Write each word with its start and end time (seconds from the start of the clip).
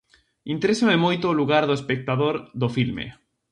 Interésame 0.53 0.97
moito 1.05 1.25
o 1.27 1.37
lugar 1.39 1.63
do 1.65 1.77
espectador 1.79 2.35
do 2.61 2.67
filme. 2.75 3.05